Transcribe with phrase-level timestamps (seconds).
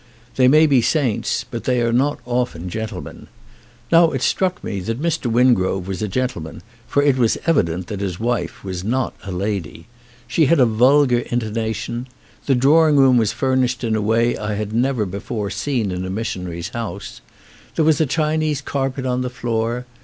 [0.35, 3.27] They may be saints but they are not often gen tlemen.
[3.91, 5.31] Now it struck me that Mr.
[5.31, 9.85] Wingrove was a gentleman, for it was evident that his wife was not a lady.
[10.27, 12.07] She had a vulgar intonation.
[12.47, 16.09] The drawing room was furnished in a way I had never before seen in a
[16.09, 17.21] missionary's house.
[17.75, 19.85] There was a Chinese carpet on the floor.